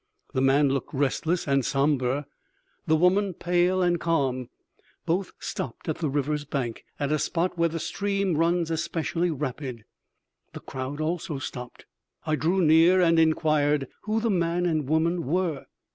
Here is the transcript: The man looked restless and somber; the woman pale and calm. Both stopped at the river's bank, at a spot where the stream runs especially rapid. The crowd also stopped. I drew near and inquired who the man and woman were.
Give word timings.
The 0.33 0.41
man 0.41 0.69
looked 0.69 0.95
restless 0.95 1.47
and 1.47 1.63
somber; 1.63 2.25
the 2.87 2.95
woman 2.95 3.35
pale 3.35 3.83
and 3.83 3.99
calm. 3.99 4.49
Both 5.05 5.31
stopped 5.37 5.87
at 5.87 5.99
the 5.99 6.09
river's 6.09 6.43
bank, 6.43 6.85
at 6.99 7.11
a 7.11 7.19
spot 7.19 7.55
where 7.55 7.69
the 7.69 7.79
stream 7.79 8.35
runs 8.35 8.71
especially 8.71 9.29
rapid. 9.29 9.85
The 10.53 10.59
crowd 10.59 11.01
also 11.01 11.37
stopped. 11.37 11.85
I 12.25 12.35
drew 12.35 12.63
near 12.63 12.99
and 12.99 13.19
inquired 13.19 13.89
who 14.05 14.19
the 14.19 14.31
man 14.31 14.65
and 14.65 14.89
woman 14.89 15.23
were. 15.27 15.65